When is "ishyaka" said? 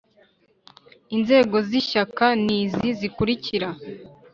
1.81-2.25